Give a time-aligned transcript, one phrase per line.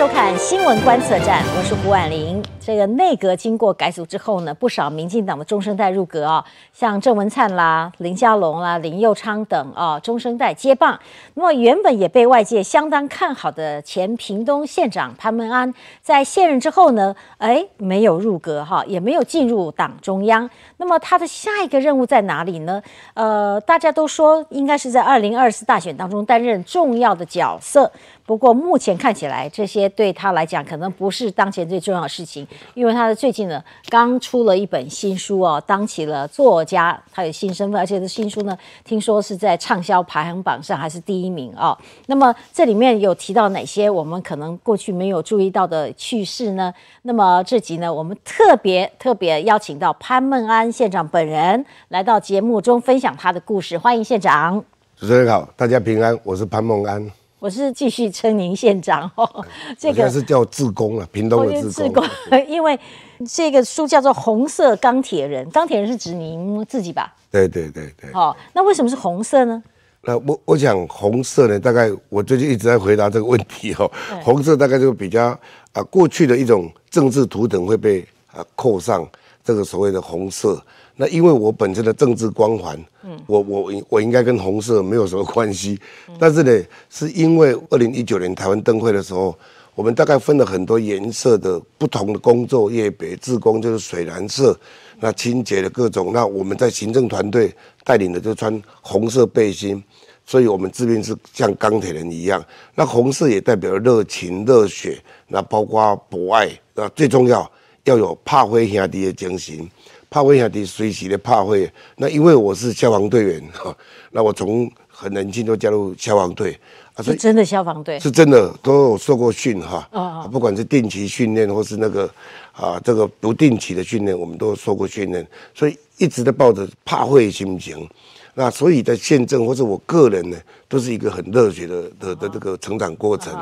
[0.00, 2.42] 收看新闻观测站，我是胡婉玲。
[2.58, 6.42] 这个内阁经过改组之后呢，不少民进党的中生代入阁啊，
[6.72, 10.98] 像郑文灿啦、林佳龙啦、林佑昌等啊，中生代接棒。
[11.34, 20.48] 那么原本也被外界相当看好的前屏东县长潘孟安，在卸任之后呢，哎，没有入阁哈，也没有进入党中央。
[20.78, 22.82] 那么他的下一个任务在哪里呢？
[23.12, 27.92] 呃，大家都说应该是在二零二四大选当中担任重要的角色。
[28.30, 41.76] 不过目前看起来，这些对他来讲可能不是当前最重要的事情，因为他的最近呢刚出了一本新书哦，当起了作家，他有新身份，而且这新书呢听说是在畅销排行榜上还是第一名哦。
[42.06, 46.72] 那么这里面有提到哪些我们可能过去没有注意到的趣事呢？
[47.02, 54.64] 那么这集呢，我们特别特别邀请到潘孟安县长本人来到节目中分享他的故事，欢迎县长。
[54.94, 57.19] 主持人好，大家平安，我是潘孟安。
[57.40, 59.44] 我是继续称您县长 哦，
[59.78, 62.04] 这个是叫自工了，屏东的自工。
[62.46, 62.78] 因为
[63.26, 67.14] 这个书叫做《红色钢铁人》，钢铁人是指您自己吧？
[67.30, 68.12] 对对对对。
[68.12, 69.62] 好，那为什么是红色呢？
[70.02, 73.90] 那我我想红色呢，大概我最近一直在回答这个问题哦。
[74.22, 75.28] 红色大概就比较
[75.72, 79.08] 啊，过去的一种政治图腾会被啊扣上
[79.42, 80.62] 这个所谓的红色。
[81.00, 85.80] 那因为我本身的政治光环，嗯，我我我应该跟红色没有什么关系，
[86.18, 89.34] 但是呢，是因为二零一九年台湾灯会的时候，
[89.74, 94.54] 我们大概分了很多颜色的不同的工作业别，自工就是水蓝色，
[95.00, 97.50] 那清洁的各种，那我们在行政团队
[97.82, 99.82] 带领的就穿红色背心，
[100.26, 107.50] 所以我们治病是像钢铁人一样，那红色也代表热情热血，那包括博爱，那最重要
[107.84, 109.66] 要有怕灰兄弟的精神。
[110.10, 113.74] 怕危险的随时的怕会，那因为我是消防队员哈，
[114.10, 116.58] 那我从很年轻就加入消防队，
[116.94, 122.10] 啊，是真的消防队，是真的都有受过训哈，啊，不管是定期训练或是那个
[122.50, 127.88] 啊这个不定期的训练，我们都受过训练，所以一直都抱着怕会心情，
[128.34, 130.36] 那所以在县政或者我个人呢，
[130.68, 133.32] 都是一个很热血的的的这个成长过程。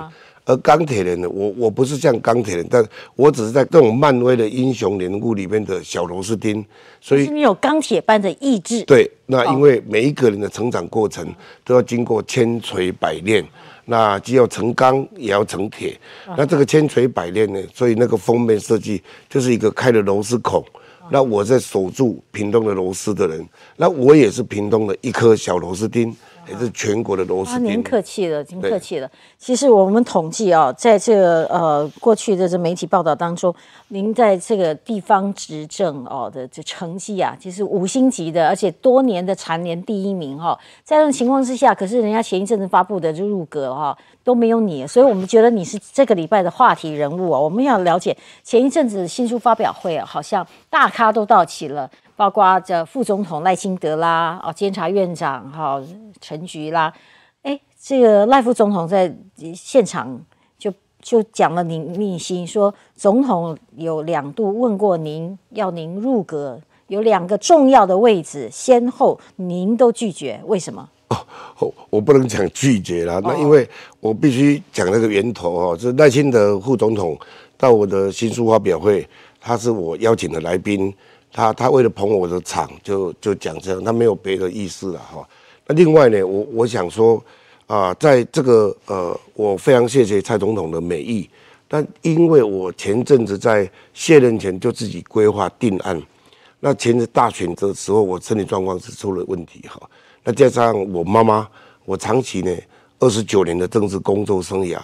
[0.48, 2.82] 而钢铁人呢，我我不是像钢铁人，但
[3.16, 6.64] 我只是在这种漫威的英雄人物里面的小螺丝钉，
[7.02, 8.82] 所以你有钢铁般的意志。
[8.84, 11.30] 对，那因为每一个人的成长过程
[11.66, 13.46] 都要经过千锤百炼，
[13.84, 15.94] 那既要成钢也要成铁，
[16.34, 20.64] 那这个千锤百炼呢，所以那个封面设计就是一个开了螺丝孔，
[21.10, 26.16] 那我在守住屏东的螺丝的人，那我也是屏东的一颗小螺丝钉。
[26.50, 27.64] 也是全国的螺丝钉。
[27.64, 29.10] 您客气了，您客气了。
[29.36, 33.54] 其实我们统计啊，在这个呃过去的这媒体报道当中，
[33.88, 40.58] 您在这个地方执政哦的这成绩啊，其实五星级的，而且多年的蝉联第一名哈。
[40.82, 47.38] 在这种情况之下，可是人家前一阵子发布的就入阁哈都没有你，所以我们觉得你是这个礼拜的话题人物啊。
[47.38, 51.90] 我们要了解前一阵子新书发表会啊，好像大咖都到齐了。
[52.18, 55.80] 包括这副总统赖清德啦，哦，监察院长哈
[56.20, 56.92] 陈菊啦，
[57.42, 59.16] 哎，这个赖副总统在
[59.54, 60.20] 现场
[60.58, 70.88] 就就讲了您秘辛，说总统有两度问过您要您入阁，有两个重要的位置，先后您都拒绝，为什么？
[71.10, 71.16] 哦，
[71.60, 73.68] 我我不能讲拒绝啦，那因为
[74.00, 77.16] 我必须讲那个源头哦，是赖清德副总统
[77.56, 79.08] 到我的新书发表会，
[79.40, 80.92] 他是我邀请的来宾。
[81.38, 85.24] 他他为了捧我的场，就就讲这样，他没有别的意思了哈。
[85.68, 87.22] 那另外呢，我我想说，
[87.68, 91.30] 啊，在这个呃，我非常谢谢蔡总统的美意，
[91.68, 96.02] 但因为我前阵子在卸任前就自己规划定案，
[96.58, 99.80] 那前次大选的时候，我身体状况是出了问题哈。
[100.24, 101.48] 那加上我妈妈，
[101.84, 102.52] 我长期呢
[102.98, 104.76] 二十九年的政治工作生涯，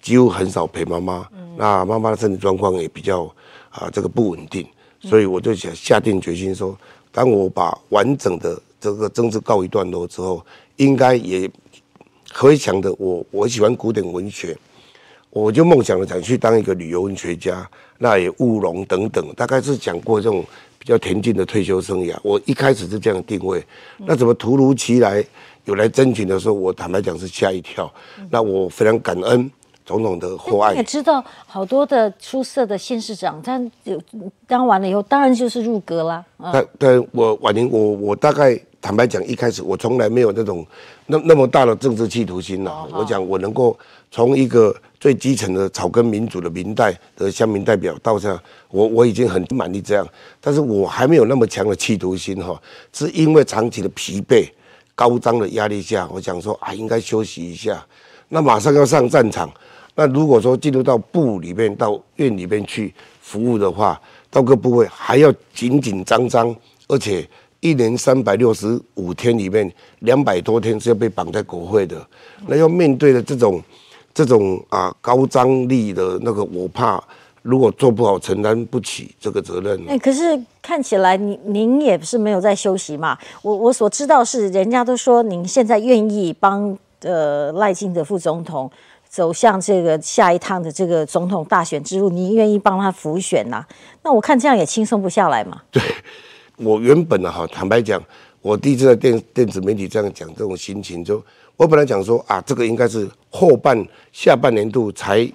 [0.00, 3.24] 几乎很少陪妈妈，那妈妈的身体状况也比较
[3.68, 4.66] 啊这个不稳定。
[5.00, 6.76] 所以我就想下定决心说，
[7.12, 10.44] 当我把完整的这个政治告一段落之后，
[10.76, 11.48] 应该也
[12.34, 14.56] 回想的我我喜欢古典文学，
[15.30, 17.68] 我就梦想着想去当一个旅游文学家，
[17.98, 20.44] 那也务农等等，大概是讲过这种
[20.78, 22.16] 比较恬静的退休生涯。
[22.22, 23.64] 我一开始是这样定位，
[23.98, 25.24] 那怎么突如其来
[25.64, 27.92] 有来征询的时候，我坦白讲是吓一跳，
[28.30, 29.50] 那我非常感恩。
[29.88, 33.98] 总统的厚爱，也知道好多的出色的县市长，他有
[34.46, 36.22] 当完了以后，当然就是入阁啦。
[36.52, 40.66] 但但我婉玲，我我大概坦白讲，一开始我从来没有那种
[41.06, 42.86] 那那么大的政治企图心呐。
[42.92, 43.74] 我讲我能够
[44.10, 48.38] 从一个最基层的草根民主的民代的乡民代表到这样，
[48.70, 50.06] 我我已经很满意这样。
[50.38, 52.60] 但是我还没有那么强的企图心哈，
[52.92, 54.46] 是因为长期的疲惫、
[54.94, 57.82] 高张的压力下，我想说啊，应该休息一下。
[58.28, 59.50] 那马上要上战场。
[59.98, 64.00] 那如果说进入到部里面、到院里面去服务的话，
[64.30, 66.54] 到各部位还要紧紧张张，
[66.86, 67.28] 而且
[67.58, 69.68] 一年三百六十五天里面
[69.98, 72.00] 两百多天是要被绑在国会的，
[72.46, 73.60] 那要面对的这种
[74.14, 77.02] 这种啊高张力的那个，我怕
[77.42, 79.84] 如果做不好，承担不起这个责任。
[79.88, 83.18] 哎，可是看起来您您也是没有在休息嘛？
[83.42, 88.70] 我我所知道是，人家都说您现在愿意帮呃赖清德副总统。
[89.08, 93.64] 走向这个下一趟的这个总统大选之路，你愿意帮他辅选呐？
[94.02, 95.62] 那我看这样也轻松不下来嘛。
[95.70, 95.82] 对，
[96.56, 98.02] 我原本的，哈，坦白讲，
[98.42, 101.22] 我第一次在电电子媒体这样讲，这种心情，就
[101.56, 103.82] 我本来讲说啊，这个应该是后半
[104.12, 105.28] 下半年度才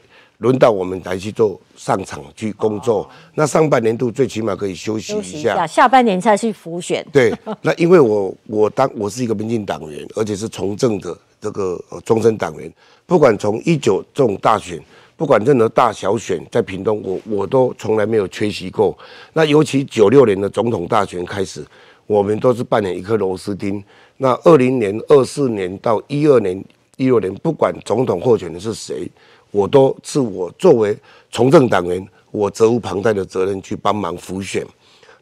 [0.44, 7.04] 轮到我们来去做上场去工作，那上半年度最起码可以休息一下，下半年才去浮选。
[7.14, 12.72] 对，那因为我我当我是一个民进党员，而且是从政的这个终身党员。
[13.06, 14.78] 不管从一九这种大选，
[15.16, 18.98] 不管任何大小选，在屏东，我我都从来没有缺席过。
[19.32, 21.66] 那尤其九六年的总统大选开始，
[22.06, 23.82] 我们都是扮演一颗螺丝钉。
[24.18, 26.62] 那二零年、二四年到一二年、
[26.98, 29.10] 一六年，不管总统候选人是谁，
[29.54, 30.98] 我都是我作为
[31.32, 34.66] 从政党员，我责无旁贷的责任去帮忙辅选。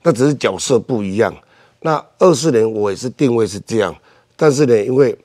[0.01, 1.31] 那只是角色不一样。
[1.81, 3.94] 那二四年我也是定位是这样，
[4.36, 5.16] 但是呢，因为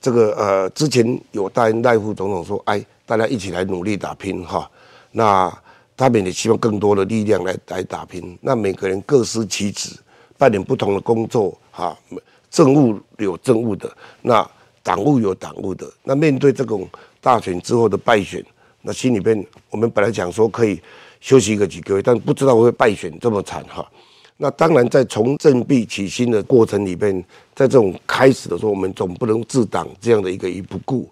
[0.00, 4.70] 这个呃，之前有答应赖副总统说，哎，大家一起来努力打拼哈。
[5.10, 5.52] 那
[5.96, 8.38] 他们也希望更多的力量来来打拼。
[8.40, 9.90] 那每个人各司其职，
[10.38, 11.96] 扮演不同的工作哈。
[12.50, 14.48] 政务有政务的，那
[14.82, 15.90] 党务有党务的。
[16.02, 16.86] 那面对这种
[17.20, 18.44] 大选之后的败选，
[18.82, 20.80] 那心里边我们本来想说可以
[21.20, 23.88] 休息一个几个月，但不知道会败选这么惨哈。
[24.36, 27.16] 那当然，在从振臂起心的过程里边，
[27.54, 31.08] 在这种开始的时候，我们总不能自挡这样的一个一不顾。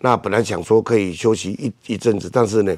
[0.00, 2.76] 那本来想说可以休息一一阵子，但是呢，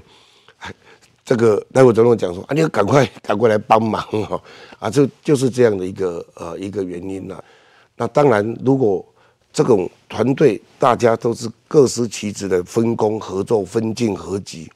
[1.25, 4.39] 这个待会总统讲说啊，你要赶快赶过来帮忙哈
[4.79, 7.43] 啊，就就是这样的一个呃一个原因呐。
[7.97, 9.03] 那当然，如果
[9.55, 14.69] 这种团队大家都是各司其职的分工合作、分进合集，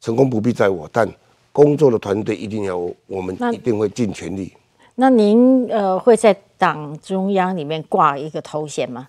[0.00, 1.06] 成功不必在我，但
[1.50, 2.78] 工作的团队一定要
[3.08, 4.52] 我们一定会尽全力。
[4.94, 9.08] 那您呃会在党中央里面挂一个头衔吗？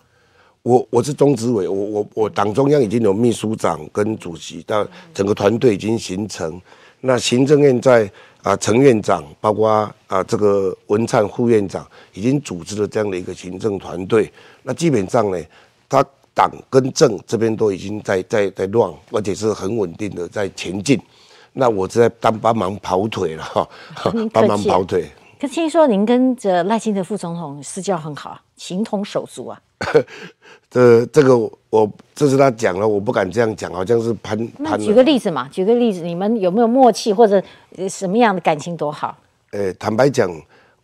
[0.63, 6.59] 我我是中执委，我我我党中央已经有秘书长跟主席，但整个团队已经形成。
[7.01, 8.09] 那行政院在
[8.43, 9.69] 啊陈院长，包括
[10.07, 14.31] 啊这个文灿副院长，已经组织了这样的一个行政团队。
[14.61, 15.37] 那基本上呢，
[15.89, 16.05] 他
[16.35, 21.01] 党跟政这边都已经在在在乱，而且是很稳定的在前进。
[21.53, 23.67] 那我在当帮忙跑腿了哈，
[24.33, 25.09] 帮忙跑腿。
[25.39, 29.61] 可听说您跟着赖清德副总统私交很好，情同手足啊。
[30.69, 31.37] 这这个
[31.73, 34.79] 我这是他讲了，我不敢这样讲，好像是攀攀。
[34.79, 37.41] 举个例子嘛，举个例子，你们有没有默契或者
[37.89, 39.17] 什么样的感情多好？
[39.49, 40.29] 呃，坦白讲，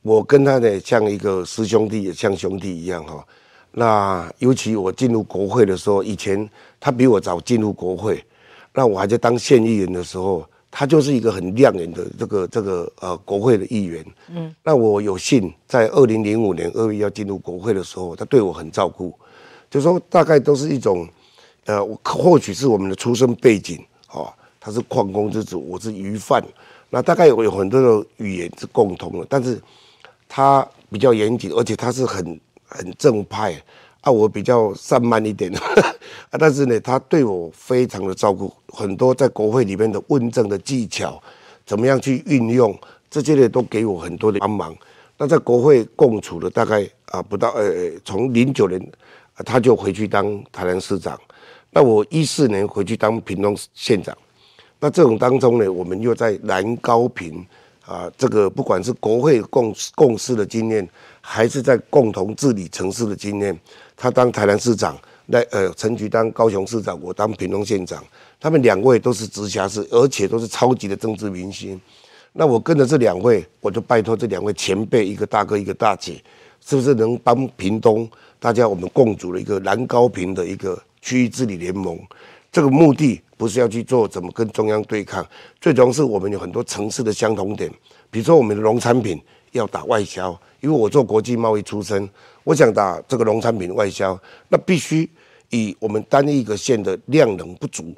[0.01, 3.23] 我跟他呢像一个师兄弟，也像兄弟一样哈。
[3.73, 6.49] 那尤其我进入国会的时候，以前
[6.79, 8.25] 他比我早进入国会，
[8.73, 10.43] 那我还在当县议员的时候。
[10.71, 19.11] 他就是一个很亮眼的这个这个呃国会的议员，嗯，那我有幸在二零零五年二月要进入国会的时候，他对我很照顾，
[19.69, 21.07] 就说大概都是一种，
[21.65, 26.43] 呃，或许是我们的出生背景，哦，他是矿工之子，我是鱼贩，
[26.89, 29.61] 那大概有有很多的语言是共同的，但是
[30.27, 33.61] 他比较严谨，而且他是很很正派。
[34.01, 35.51] 啊，我比较散漫一点，
[36.31, 41.21] 啊，但是呢，他对我非常的照顾，很多在国会里面的问政的技巧，
[41.65, 42.73] 怎么样去运用，
[43.09, 44.73] 这些呢都给我很多的帮忙。
[45.17, 48.81] 那在国会共处了大概啊不到呃，从零九年
[49.45, 51.19] 他就回去当台南市长，
[51.71, 54.17] 那我一四年回去当屏东县长，
[54.79, 57.45] 那这种当中呢，我们又在南高平
[57.85, 60.87] 啊，这个不管是国会共共事的经验，
[61.21, 63.57] 还是在共同治理城市的经验。
[63.95, 68.03] 他当台南市长，那呃陈菊当高雄市长，我当屏东县长，
[68.39, 71.79] 他们两位都是直辖市，而且都是超级的政治明星。
[72.31, 76.23] 那我跟着这两位，我就拜托这两位前辈，一个大哥，一个大姐，
[76.65, 81.99] 是不是能帮屏东大家我们共组了一个南高平的一个区域治理联盟？
[82.51, 85.25] 这个目的不是要去做怎么跟中央对抗，
[85.61, 87.71] 最重要是我们有很多城市的相同点，
[88.09, 92.09] 比如说我们的农产品要打外销，因为我做国际贸易出身。
[92.43, 95.07] 我想打这个农产品外销，那必须
[95.51, 97.93] 以我们单一一个县的量能不足，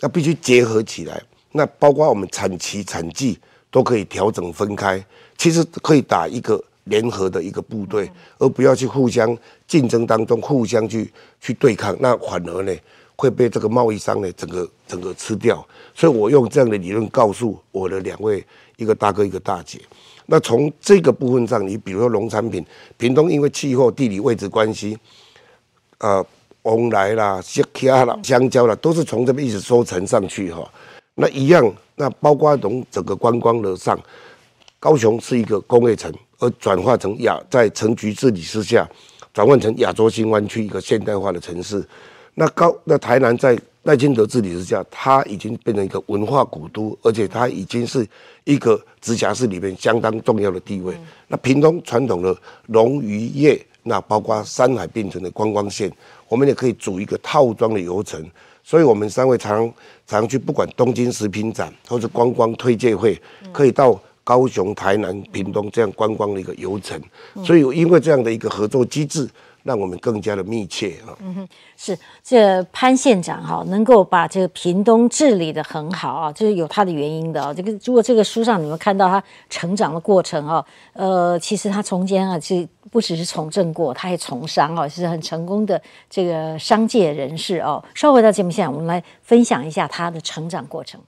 [0.00, 1.22] 那必须结合起来。
[1.52, 3.38] 那包括我们产期、产季
[3.70, 5.04] 都可以调整分开，
[5.38, 9.36] 其实可以打一个联合的一个部队，而不要去互相
[9.66, 11.10] 竞争当中互相去
[11.40, 12.74] 去对抗，那反而呢
[13.16, 15.64] 会被这个贸易商呢整个整个吃掉。
[15.94, 18.44] 所以我用这样的理论告诉我的两位，
[18.76, 19.80] 一个大哥，一个大姐。
[20.26, 22.64] 那从这个部分上，你比如说农产品，
[22.96, 24.96] 屏东因为气候、地理位置关系，
[25.98, 26.24] 呃，
[26.62, 30.68] 翁来啦、西卡啦、香蕉啦，都是从这边一直收成上去哈。
[31.16, 34.00] 那一样，那包括从整个观光的上，
[34.80, 36.10] 高雄是一个工业城，
[36.42, 38.88] 而转化成亚在城局治理之下，
[39.32, 41.82] 转换成亚洲新湾区一个现代化的城市。
[42.34, 48.04] 那高那台南在赖清德治理之下，它已经变成一个文化古都，而且它已经是
[48.42, 50.96] 一个直辖市里面相当重要的地位。
[51.28, 55.92] 那屏东传统的农渔业，那包括山海并存的观光线，
[56.28, 58.28] 我们也可以组一个套装的游程。
[58.64, 59.72] 所以，我们三位常
[60.06, 63.20] 常去，不管东京食品展或者观光推介会，
[63.52, 67.00] 可以到高雄、台南、屏东这样观光的一个游程。
[67.44, 69.28] 所以，因为这样的一个合作机制。
[69.64, 71.14] 让我们更加的密切啊！
[71.20, 77.54] 嗯哼，是这潘县长哈，能够把这个屏东治理的很好啊，这是有他的原因的啊。
[77.54, 87.80] 这个如果这个书上你们看到他成长的过程啊，呃，其实他从间啊，其实不只是从政过，他还从商啊，是很成功的这个商界人士哦。
[87.94, 91.00] 稍回到节目现场，我们来分享一下他的成长过程。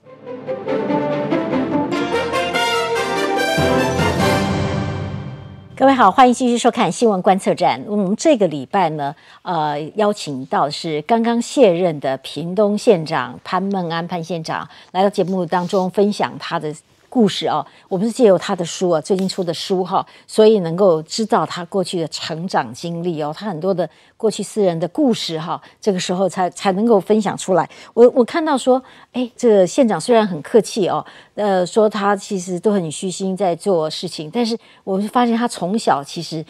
[5.77, 7.81] 各位好，欢迎继续收看新闻观测站。
[7.85, 16.73] 我们这个礼拜呢，呃，邀请到是刚刚卸任的屏东县长潘孟安潘县长来到节目当中分享他的。
[17.15, 27.69] 故事哦，我们是借由他的书啊，最近出的书哈，所以能够知道他过去的成长经历哦，他很多的过去私人的故事哈，这个时候才才能够分享出来。
[27.93, 31.05] 我我看到说，哎，这个县长虽然很客气哦，
[31.35, 36.43] 呃，说他其实都很虚心在做事情，但是我们发现他从小其实，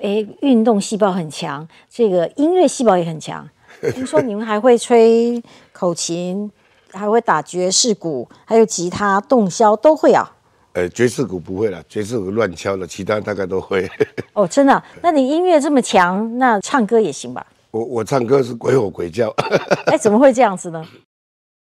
[0.00, 3.50] 哎，运动细胞很强，这个音乐细胞也很强。
[3.92, 5.42] 听说你们还会吹
[5.72, 6.48] 口琴。
[6.94, 10.30] 还会打爵士鼓，还有吉他、洞箫都会啊。
[10.72, 13.88] 呃，爵士鼓不会了，爵士鼓乱敲了，其他大概都会。
[14.32, 14.82] 哦，真的？
[15.02, 17.46] 那你音乐这么强，那唱歌也行吧？
[17.70, 19.28] 我我唱歌是鬼吼鬼叫。
[19.86, 20.84] 哎，怎么会这样子呢？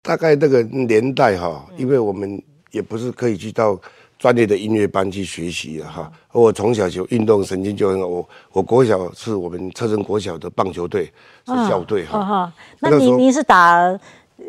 [0.02, 3.78] 大概那个年代哈，因为我们也不是可以去到
[4.18, 6.10] 专业的音乐班去学习的哈。
[6.32, 8.06] 我从小就运动神经就很好。
[8.06, 11.12] 我我国小是我们车城国小的棒球队
[11.44, 12.50] 是校队哈。
[12.80, 13.98] 那你你是打？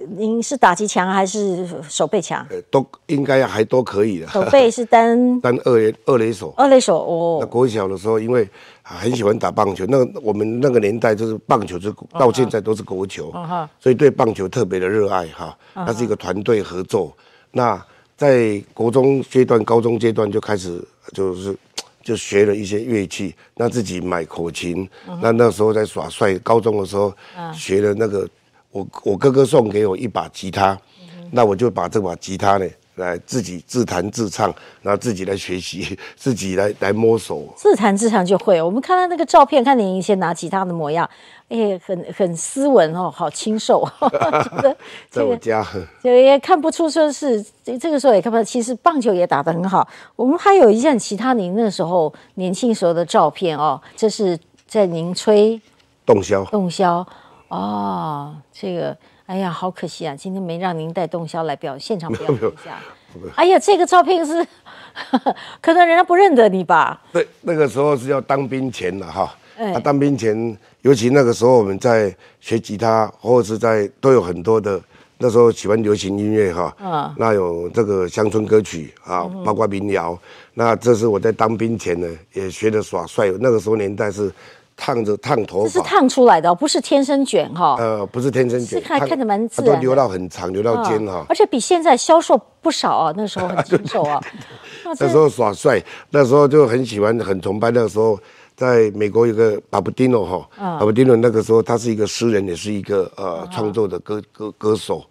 [0.10, 2.46] 您是打击强还是手背强？
[2.50, 4.28] 呃，都应该还都可以的。
[4.28, 6.54] 手背是单 单二垒二垒手。
[6.58, 7.38] 二垒手哦。
[7.40, 8.48] 那国小的时候，因为
[8.84, 13.32] 很喜欢打棒球，那我们那个年代就是棒球，就到现在都是国球，
[13.80, 15.58] 所以对棒球特别的热爱哈。
[15.74, 17.16] 它是一个团队合作。
[17.52, 17.82] 那
[18.18, 21.58] 在国中阶段、高中阶段就开始就是
[22.04, 24.90] 就学了一些乐器，那自己买口琴。
[25.22, 27.14] 那那时候在耍帅，高中的时候
[27.54, 28.28] 学了那个。
[28.78, 30.78] 我我哥哥送给我一把吉他，
[31.32, 34.54] 那我就把这把吉他呢，来自己自弹自唱，
[34.84, 37.52] 然后自己来学习，自己来来摸索。
[37.56, 38.62] 自弹自唱就会。
[38.62, 41.10] 我们看到那个照片，看你以前拿吉他的模样，
[41.50, 43.84] 哎，很很斯文哦，好清瘦。
[45.10, 45.66] 在我家，
[46.04, 47.44] 就也看不出说是
[47.80, 49.88] 这个时候也看不出，其实棒球也打得很好。
[50.16, 55.60] 我们还有一件其他您那时候年轻时候的照片哦，这是在您吹
[56.06, 57.04] 洞箫，洞箫。
[57.50, 60.16] 哦，这个，哎呀，好可惜啊！
[60.16, 62.78] 今天没让您带洞箫来表现场表演一下。
[63.36, 64.46] 哎呀，这个照片是，
[65.62, 67.02] 可能人家不认得你吧？
[67.14, 69.34] 对，那个时候是要当兵前了哈。
[69.58, 74.80] 哎，当兵前，尤其那个时候我们在学吉他，或者是在都有很多的，
[75.18, 76.76] 那时候喜欢流行音乐哈。
[76.80, 77.16] 嗯。
[77.18, 80.20] 那有这个乡村歌曲啊，包括民谣。
[80.54, 83.32] 那这是我在当兵前呢，也学的耍帅。
[83.40, 84.30] 那个时候年代是。
[84.78, 87.76] 烫着烫头发，这是烫出来的，不是天生卷哈。
[87.80, 91.26] 呃，不是天生卷，是看看着蛮自然，都留到很长，留到肩哈。
[91.28, 94.22] 而且比现在消瘦不少啊， 那时候很清瘦啊。
[95.00, 97.72] 那时候耍帅，那时候就很喜欢，很崇拜。
[97.72, 98.18] 那个时候
[98.56, 105.04] 在美国有个巴布丁诺哈，巴布丁诺那个时候他是一个诗人，也是一个呃创作的歌歌歌手。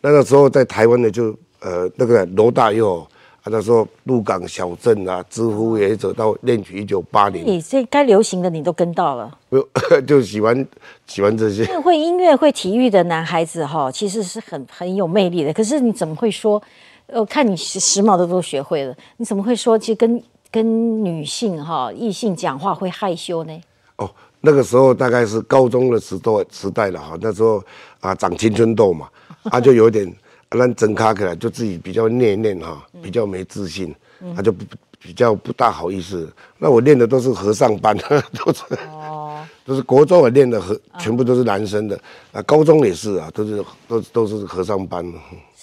[0.00, 3.06] 那个时候在台湾呢，就呃那个罗大佑。
[3.50, 7.44] 啊，那时候鹿港小镇啊，知乎也走到练曲一九八零。
[7.44, 9.36] 你这该流行的你都跟到了。
[9.48, 9.58] 不，
[10.06, 10.66] 就喜欢
[11.06, 11.64] 喜欢这些。
[11.80, 15.52] 会音乐会体育的男孩子哈，其实是很很有魅力的。
[15.52, 16.62] 可是你怎么会说？
[17.06, 19.76] 呃，看你时髦的都学会了，你怎么会说？
[19.76, 23.60] 其实跟跟女性哈异性讲话会害羞呢？
[23.96, 24.08] 哦，
[24.40, 27.60] 那个时候大概是高中的时代时代了哈，那时候
[27.98, 29.08] 啊长青春痘嘛，
[29.50, 30.12] 啊就有点。
[30.50, 33.94] 那整卡起来就自己比较念念哈，比较没自信，
[34.34, 34.64] 他就不
[34.98, 36.30] 比较不大好意思。
[36.58, 37.96] 那我练的都是和尚班，
[38.36, 38.62] 都是。
[38.92, 39.18] 哦。
[39.64, 41.98] 都是国中我练的和全部都是男生的，
[42.32, 45.04] 啊，高中也是啊，都是都都是和尚班。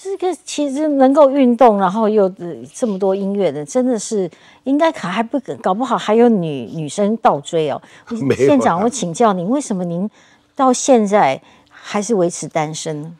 [0.01, 2.32] 这个其实能够运动，然后又
[2.74, 4.29] 这么多音乐的，真的是
[4.63, 7.82] 应该可还不搞不好还有女女生倒追哦。
[8.38, 10.10] 县长，我请教您，为什么您
[10.56, 13.12] 到现在还是维持单身呢？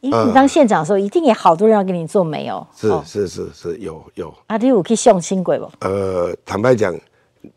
[0.00, 2.66] 你当县长的时候，一定也好多人要给你做媒哦。
[2.76, 4.34] 是是是是，有有。
[4.46, 5.70] 阿弟，我可以相亲鬼不？
[5.80, 6.94] 呃，坦白讲，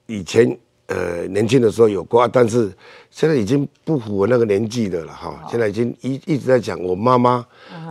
[0.08, 0.58] 以前。
[0.88, 2.72] 呃，年轻的时候有过，但是
[3.10, 5.34] 现在已经不符合那个年纪的了哈。
[5.50, 7.44] 现在已经一一直在讲我妈妈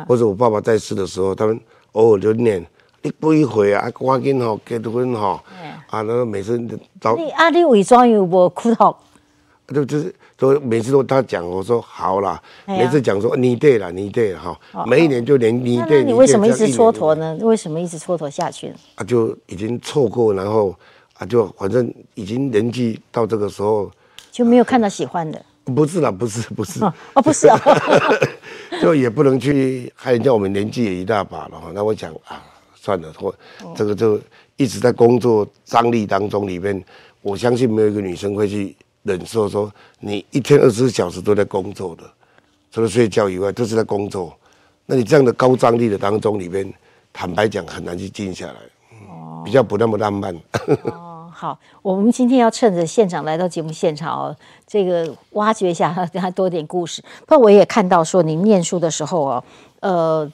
[0.06, 1.58] 或者我爸爸在世的时候，他们
[1.92, 2.64] 偶尔就念
[3.00, 5.42] 一不一回啊，赶紧吼结婚哈。
[5.88, 6.58] 啊，那个每次
[7.00, 7.16] 都。
[7.16, 8.94] 你啊，你伪装有无哭头？
[9.72, 12.40] 就就是都每次都他讲，我说好啦。
[12.66, 14.84] 每次讲说你对了，你对了哈。
[14.86, 16.04] 每一年就连你对。
[16.04, 17.36] 你为什么一直蹉跎呢？
[17.40, 18.74] 为什么一直蹉跎下去呢？
[18.96, 20.74] 啊，就已经错过，然后
[21.14, 21.26] 啊。
[21.26, 23.90] 就反正已经年纪到这个时候，
[24.30, 25.40] 就没有看到喜欢的。
[25.64, 27.56] 不是啦，不是不是哦，不是啊，
[28.82, 30.34] 就也不能去害人家。
[30.34, 32.42] 我们年纪也一大把了哈，那我讲啊，
[32.74, 33.32] 算了，或
[33.76, 34.20] 这个就
[34.56, 36.84] 一直在工作张力当中里面，
[37.20, 42.02] 我相信没有一个女生会去忍受说你一天二十四小时都在工作的，
[42.70, 44.36] 除了睡觉以外都是在工作。
[44.86, 46.72] 那你这样的高张力的当中里面，
[47.12, 48.56] 坦白讲很难去静下来，
[49.44, 50.34] 比较不那么浪漫。
[51.42, 57.02] 好，我们今天要趁着县长来到节目现场哦，这个挖掘一下 他多点故事。
[57.26, 59.44] 不过我也看到说，您念书的时候哦，
[59.80, 60.32] 呃，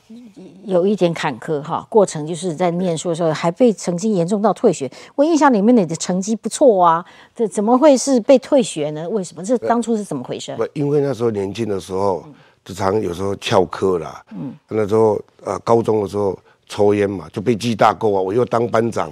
[0.67, 4.91] 有一点坎坷哈，过程就是在念书的时候还被曾经严重到退学。
[5.15, 7.03] 我印象里面你的成绩不错啊，
[7.35, 9.09] 这怎么会是被退学呢？
[9.09, 9.43] 为什么？
[9.43, 10.55] 这当初是怎么回事？
[10.57, 12.23] 不，因为那时候年轻的时候，
[12.63, 14.23] 就常有时候翘课啦。
[14.33, 18.21] 嗯，那时候呃，高中的时候抽烟嘛，就被记大过啊。
[18.21, 19.11] 我又当班长。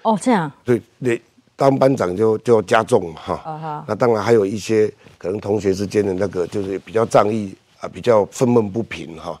[0.00, 0.50] 哦，这样。
[0.64, 1.20] 对，对。
[1.56, 9.40] 当班长就就要加重嘛哈，那当然还有一些可能同学之间的那个就是比较仗义啊，比较愤懑不平哈，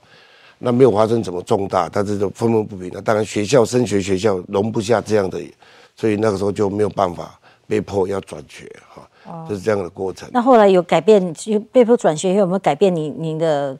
[0.58, 2.90] 那没有发生什么重大，但是就愤懑不平。
[2.92, 5.40] 那当然学校升学学校容不下这样的，
[5.96, 10.28] 所以那个时候就没有办法被迫要转学哈，就是这样的过程。
[10.32, 11.34] 那后来有改变，
[11.72, 13.76] 被迫转学有没有改变你您的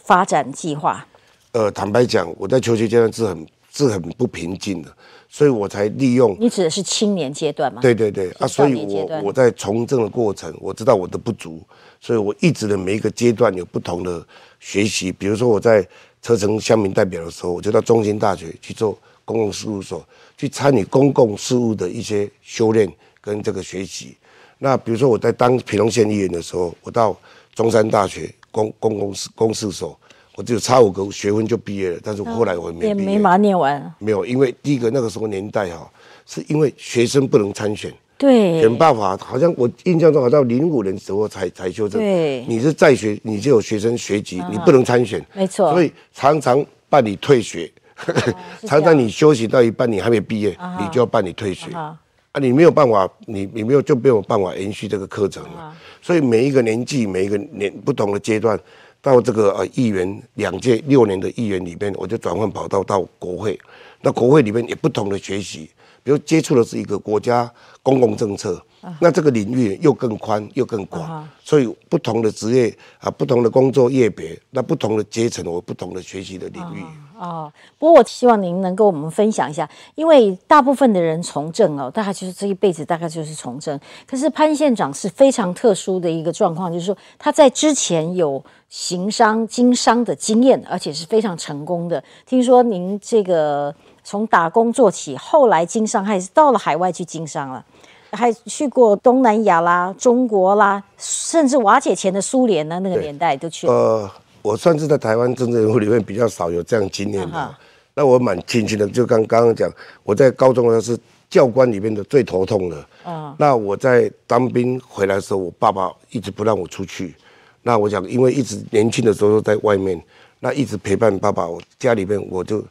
[0.00, 1.06] 发展计划？
[1.52, 4.90] 呃，坦白讲，我在求学阶段是很是很不平静的。
[5.36, 7.82] 所以我才利用你指的是青年阶段吗？
[7.82, 11.60] 对对对啊，所以我我在从政的过程，我知道我的不足，
[12.00, 14.26] 所以我一直的每一个阶段有不同的
[14.60, 15.12] 学习。
[15.12, 15.86] 比如说我在
[16.22, 20.02] 车城乡民代表的时候，我就到中心大学去做公共事务所，
[20.38, 24.16] 去参与公共事务的一些修炼跟这个学习。
[24.56, 27.14] 那比如说我在当平龙县议员的时候，我到
[27.54, 30.00] 中山大学公公共事公事所。
[30.36, 33.94] 我只有差五个学分就毕业了，但是后来我没也没把它念完。
[33.98, 35.90] 没有，因为第一个那个时候年代哈，
[36.26, 41.98] 是因为学生不能参选，对，选办法好像我印象中好像零五年时候才才修正。
[41.98, 45.70] 对，你是在学，你就有学生学籍，你不能参选，没错。
[45.72, 47.72] 所以常常办理退学，
[48.68, 51.98] 常常你休息到一半，你还没毕业，你就要办理退学啊，
[52.38, 55.74] 你没有办法，你你没有就没有办法延续这个课程了。
[56.02, 58.60] 所以每一个年纪，每一个年不同的阶段。
[59.00, 63.58] 到这个呃议员两届六年的议员里面，我就转换跑道到国会。
[64.00, 65.70] 那国会里面也不同的学习，
[66.06, 68.64] 比如接触的是一个国家公共政策，
[69.00, 76.84] 那这个领域又更宽又更广，所以不同的职业啊，不同的工作业别，那不同的阶层，我不同的学习的领域。
[77.18, 83.76] 哦，不过我希望您能跟我们分享一下，因为大部分的人从政哦，大概就是这一辈子大概就是从政。
[84.06, 92.00] 可是潘县长是非常特殊的一个状况，就是说他在之前有行商经商的经验，而且是非常成功的。
[92.26, 93.74] 听说您这个
[94.08, 97.64] 从打工做起，后来经商还是到了海外去经商了，
[98.12, 104.08] 还去过东南亚啦、中国啦，甚至瓦解前的苏联呢，那个年代都去了。
[104.42, 107.56] 我算是在台湾政治人物里面比较少有这样经验的，
[107.94, 108.86] 那我蛮庆幸的。
[108.86, 109.68] 就刚刚刚讲，
[110.04, 112.86] 我在高中的时候是教官里面的最头痛的。
[113.06, 117.16] 嗯，那我在当兵回来的时候，我爸爸一直不让我出去。
[117.60, 120.00] 那我想，因为一直年轻的时候都在外面，
[120.38, 121.44] 那一直陪伴爸爸。
[121.44, 122.64] 我家里面我就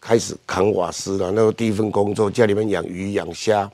[0.00, 1.30] 开始扛瓦斯了。
[1.32, 3.70] 那个第一份工作，家里面养鱼养虾。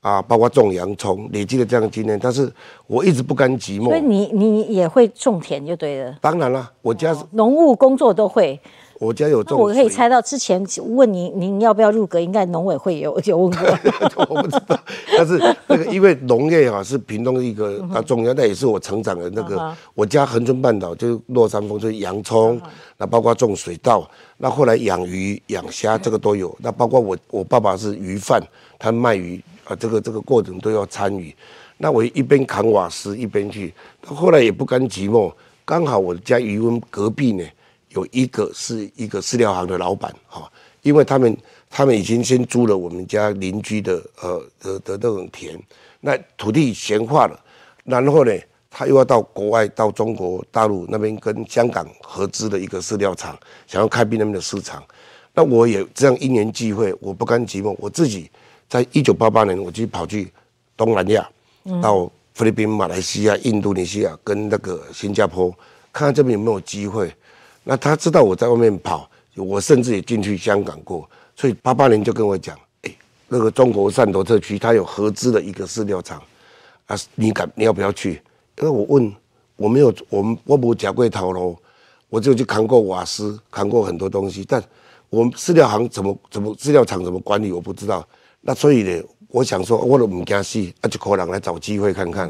[0.00, 2.50] 啊，包括种洋葱，累积了这样的经验，但是
[2.86, 3.90] 我一直不甘寂寞。
[3.90, 6.16] 所以你你也会种田就对了。
[6.22, 8.58] 当然了，我家农务工作都会。
[9.00, 9.58] 我家有种。
[9.58, 10.62] 我可以猜到之前
[10.94, 13.78] 问您您要不要入阁，应该农委会有有问过。
[14.28, 14.78] 我不知道，
[15.16, 19.74] 但是 那个因为农业啊是屏东一个啊重要，那也是我成长的那个。
[19.94, 22.60] 我家恒春半岛就是落山风，就是洋葱，
[22.98, 26.54] 那包括种水稻，那后来养鱼养虾这个都有。
[26.60, 28.42] 那包括我我爸爸是鱼贩，
[28.78, 29.42] 他卖鱼。
[29.64, 31.32] 啊，这个这个过程都要参与，
[31.78, 33.72] 那我一边扛瓦斯一边去，
[34.04, 35.32] 后来也不甘寂寞，
[35.64, 37.44] 刚好我家渔翁隔壁呢
[37.90, 40.50] 有一个是一个饲料行的老板哈，
[40.82, 41.36] 因为他们
[41.68, 45.56] 他们已经先租了我们家邻居的呃的的那种田，
[46.00, 47.38] 那土地闲化了，
[47.84, 48.32] 然后呢
[48.70, 54.82] 他又要到国外到中国大陆那边跟香港合资的一个饲料厂，想要开辟那边的市场，
[55.34, 58.30] 那我也这样因缘际会，我不甘寂寞，我自己
[58.68, 60.32] 在一九八八年我就跑去
[60.76, 61.28] 东南亚。
[61.82, 65.50] 到菲律宾、马来西亚、印度尼西亚跟那个新加坡，
[65.92, 67.14] 看看这边有没有机会。
[67.64, 72.94] 那他知道我在外面跑，我甚至也进去香港过，所以八八年就跟我讲，哎，
[73.28, 76.22] 那个中国汕头特区他有合资的一个饲料厂，
[76.86, 78.20] 啊，你敢你要不要去？
[78.58, 79.14] 因为我问，
[79.56, 81.56] 我没有，我们我不假贵头喽，
[82.08, 84.62] 我就去扛过瓦斯，扛过很多东西，但
[85.08, 88.06] 我们饲料行怎么怎么饲料厂怎么管理我不知道。
[88.40, 89.02] 那所以呢？
[89.32, 92.28] 我想说，我都唔惊死，啊，就可能来找机会看看。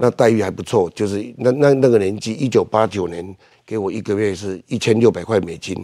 [0.00, 3.24] 那待遇还不错，就是那那那个年纪，一九八九年，
[3.72, 5.74] 给我一个月是一千六百块美金。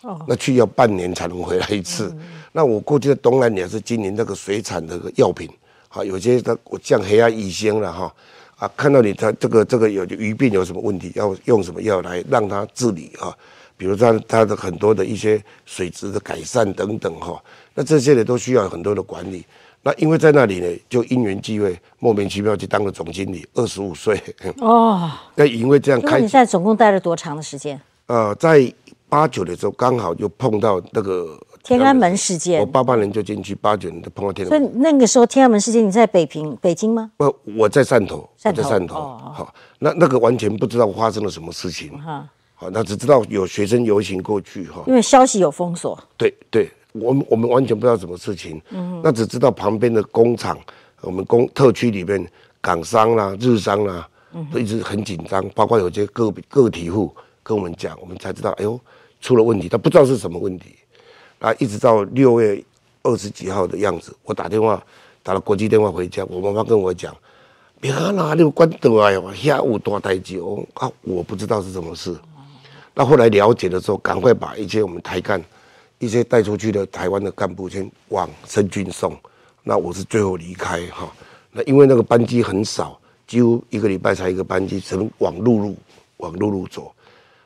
[0.00, 0.20] 哦。
[0.26, 2.12] 那去要半年才能回来一次。
[2.50, 5.48] 那我过去的东南亚是经营那个水产的药品，
[5.86, 8.12] 好，有些他像黑鸭乙酰了哈，
[8.56, 13.32] 啊，看到你他这个这个有鱼病有什么问题，要用什么药来让它治理啊？
[13.76, 17.40] 比如他他的很多的一些水质的改善等等哈，
[17.74, 19.44] 那这些呢都需要很多的管理。
[19.86, 24.20] 那因为在那里呢，就因缘际会，莫名其妙就当了总经理，二十五岁。
[24.58, 25.08] 哦。
[25.36, 27.80] 那因为这样开，你现在总共待了多长的时间？
[28.06, 28.68] 呃，在
[29.08, 32.58] 八九的时候，刚好就碰到那个天安门事件。
[32.58, 34.60] 我八八年就进去，八九年就碰到天安门。
[34.60, 37.12] 所以那个时候天安门事件，你在北平、北京吗？
[37.16, 38.28] 不，我在汕头。
[38.42, 38.62] 汕头。
[38.68, 38.94] 汕头。
[38.96, 41.96] 好，那那个完全不知道发生了什么事情。
[42.02, 42.28] 哈。
[42.56, 44.82] 好，那只知道有学生游行过去哈。
[44.88, 45.96] 因为消息有封锁。
[46.16, 46.68] 对对。
[47.00, 48.60] 我们我们完全不知道什么事情，
[49.02, 50.58] 那只知道旁边的工厂，
[51.00, 52.26] 我们工特区里面
[52.60, 54.08] 港商啦、日商啦，
[54.52, 58.78] 都一直很紧张，包括有些个个体户跟我们讲，我们才知道，哎呦，
[59.20, 60.74] 出了问题，他不知道是什么问题，
[61.38, 62.62] 那，一直到六月
[63.02, 64.82] 二十几号的样子，我打电话
[65.22, 67.14] 打了国际电话回家，我妈妈跟我讲，
[67.80, 72.16] 别哪里关灯啊，下午多待久啊，我不知道是什么事，
[72.94, 75.42] 那后来了解的时候，赶快把一些我们台干。
[75.98, 79.16] 一些带出去的台湾的干部先往深军送，
[79.62, 81.10] 那我是最后离开哈。
[81.50, 85.76] 那因为那个班机很少，几乎一个礼拜才一个班机，只能往陆路
[86.18, 86.92] 往陆路走。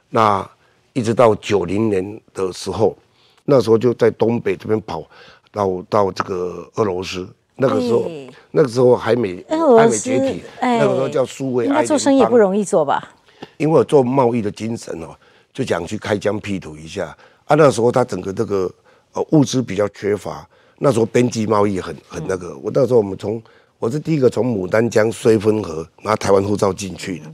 [0.09, 0.49] 那
[0.93, 2.97] 一直到九零年的时候，
[3.45, 5.05] 那时候就在东北这边跑，
[5.53, 7.29] 到到这个俄罗斯。
[7.63, 8.11] 那个时候，
[8.51, 11.85] 那个时候还没还没解体，那个时候叫苏维埃。
[11.85, 13.13] 做生意不容易做吧？
[13.59, 15.15] 因为我做贸易的精神哦，
[15.53, 17.17] 就想去开疆辟土一下。
[17.51, 18.73] 啊，那时候他整个这个
[19.13, 22.57] 呃物资比较缺乏，那时候边际贸易很很那个。
[22.59, 23.43] 我那时候我们从
[23.81, 27.25] 我是第一个从牡丹江绥芬河拿台湾护照进去的，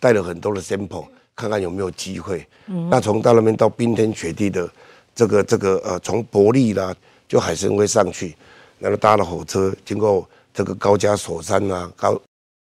[0.00, 1.06] 带了很多的 sample，
[1.36, 2.44] 看看有没有机会。
[2.66, 4.68] 那从到那边到冰天雪地的
[5.14, 6.92] 这个这个呃，从伯利啦，
[7.28, 8.34] 就海参崴上去，
[8.80, 12.20] 然后搭了火车，经过这个高加索山啊、高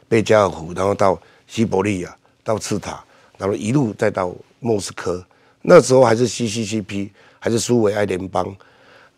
[0.08, 3.06] 贝加尔湖，然后到西伯利亚，到赤塔，
[3.38, 5.24] 然后一路再到莫斯科。
[5.70, 8.56] 那时候还是 CCCP，还是苏维埃联邦，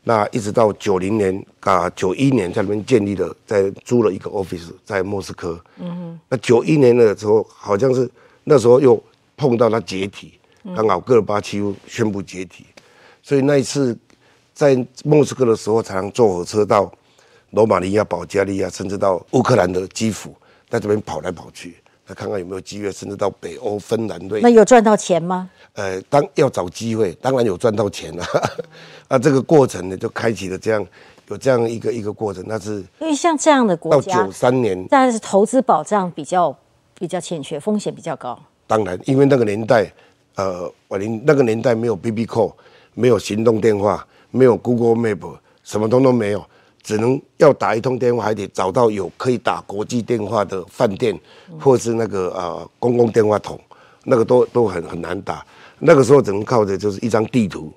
[0.03, 5.63] 那一直到九零年啊，九一年在那边建立了，在租了一个 office 在莫斯科。
[5.77, 6.19] 嗯哼。
[6.27, 8.09] 那九一年的时候，好像是
[8.45, 8.99] 那时候又
[9.37, 10.39] 碰到他解体，
[10.75, 12.65] 刚好戈尔巴乔夫宣布解体，
[13.21, 13.95] 所以那一次
[14.51, 16.91] 在莫斯科的时候，才能坐火车到
[17.51, 20.35] 罗马尼亚、保加利亚，甚至到乌克兰的基辅，
[20.67, 21.75] 在这边跑来跑去。
[22.09, 24.41] 来看看有没有机会，甚至到北欧、芬兰队。
[24.41, 25.47] 那有赚到钱吗？
[25.73, 28.25] 呃，当要找机会，当然有赚到钱了。
[29.07, 30.83] 啊，这个过程呢，就开启了这样
[31.27, 32.43] 有这样一个一个过程。
[32.47, 36.55] 那是因为像这样的国家，到九三年，但是投资保障比较
[36.97, 38.37] 比较欠缺，风险比较高。
[38.65, 39.93] 当然，因为那个年代，
[40.33, 42.51] 呃，我您那个年代没有 B B Call，
[42.95, 46.43] 没有行动电话，没有 Google Map，什么通都没有。
[46.81, 51.17] 只能要打一通电话，还得找到有可以打国际电话的饭店，
[51.59, 53.59] 或是那个呃公共电话筒，
[54.03, 55.45] 那个都都很很难打。
[55.77, 57.71] 那个时候只能靠着就是一张地图，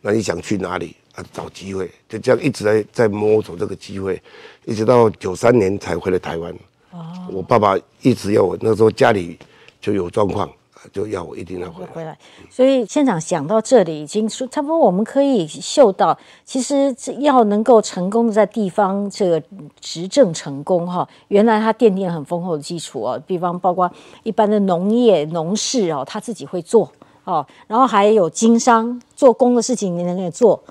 [0.00, 1.24] 那你想去哪里啊？
[1.32, 4.20] 找机会，就这样一直在在摸索这个机会，
[4.64, 6.52] 一直到九三年才回来台湾。
[6.90, 9.38] 哦，我爸爸一直要我，那时候家里
[9.80, 10.50] 就有状况。
[10.92, 12.16] 就要我一定要回来，
[12.50, 19.42] 所以现场想到这里，已经说差不多，我们可以嗅到，其实要能够成功的在地方这个
[19.80, 23.90] 执政成功哈，原来他奠定了很丰厚的基础哦，比方包括
[24.22, 26.90] 一般的农业农事哦，他自己会做
[27.24, 30.62] 哦，然后还有经商做工的事情你能给做。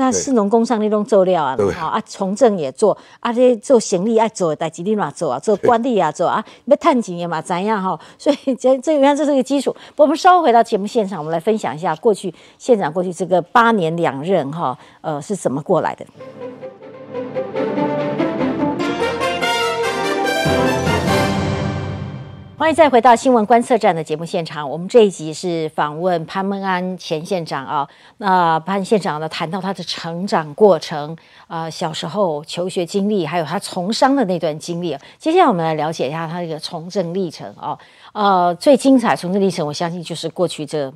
[0.00, 5.38] 在市农工商那种做料啊，好啊，从政也做，啊，这做行李爱做，代志你嘛做啊？
[5.42, 7.98] 做管理也做啊，要探钱也嘛怎样哈？
[8.18, 9.74] 所以这这原来这是个基础。
[9.96, 16.06] 我们稍微回到节目现场，我们来分享一下过去县长过去这个八年两任哈，呃，是怎么过来的。
[22.60, 24.68] 欢迎再回到新闻观测站的节目现场。
[24.68, 27.88] 我们这一集是访问潘孟安前县长啊。
[28.18, 34.94] 那潘县长呢，谈到他的成长过程啊，小时候求学经历，还有他从商的那段经历。
[35.16, 37.78] 接下来我们来了解一下他这个从政历程啊。
[38.12, 40.92] 呃，最精彩从政历程，我相信就是过去这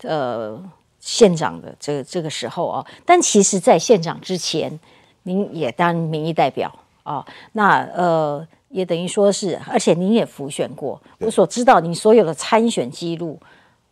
[0.00, 0.58] 呃
[0.98, 2.86] 县长的这个这个时候啊。
[3.04, 4.80] 但其实，在县长之前，
[5.24, 7.22] 您也当民意代表啊。
[7.52, 8.48] 那呃。
[8.68, 11.00] 也等于说是，而且您也浮选过。
[11.18, 13.38] 我所知道，你所有的参选记录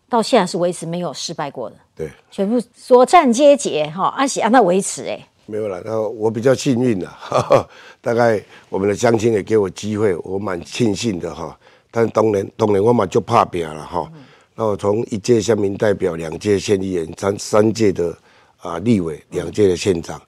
[0.08, 1.76] 到现在是维持没有失败过的。
[1.96, 5.18] 对，全部所战皆捷哈，阿喜让他维持哎。
[5.46, 7.18] 没有了，那我比较幸运了，
[8.00, 11.58] 大概我们的乡亲也给我机会，我蛮庆幸的哈。
[11.90, 14.10] 但当年当年我嘛就怕表了哈。
[14.54, 18.16] 那我从一届乡民代表，两届县议员，三三届的
[18.56, 20.20] 啊立委，两届的县长，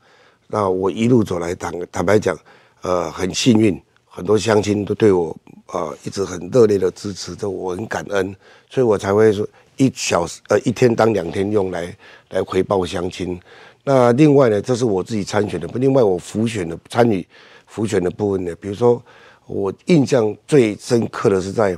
[0.49, 2.39] 那我一路走来，坦坦白讲，
[2.83, 3.81] 呃，很幸运。
[4.17, 8.35] 很多乡亲都对我啊一直很热烈的支持，这我很感恩，
[8.71, 11.95] 所以我才会说一小时呃一天当两天用来
[12.31, 13.39] 来回报乡亲。
[13.85, 17.23] 那另外呢，这是我自己参选的，另外我辅选的参与
[17.67, 19.03] 辅选的部分呢，比如说
[19.47, 21.77] 我印象最深刻的是在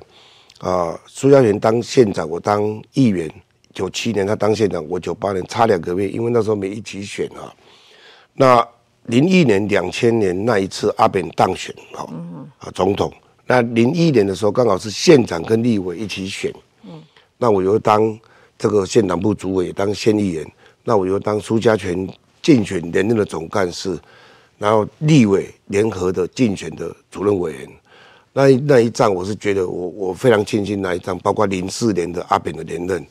[0.60, 3.28] 啊苏家园当县长，我当议员，
[3.74, 7.52] 九七年他当县长，我九八年差两个月，因为那时候没一起选啊，
[8.32, 8.64] 那。
[9.08, 12.08] 零一年、两千年那一次阿扁当选，哈，
[12.58, 13.12] 啊总统。
[13.46, 16.52] 那零一年的时候，刚好是县长跟立委一起选，
[16.84, 17.02] 嗯，
[17.38, 18.18] 那我又当
[18.58, 20.46] 这个县党部主委，当县议员。
[20.84, 22.08] 那我又当苏家全
[22.40, 23.98] 竞选连任的总干事，
[24.56, 27.68] 然后立委联合的竞选的主任委员。
[28.32, 33.06] 那那一仗，我是觉得我我非常庆幸那一仗，包括零四年的阿扁的连任，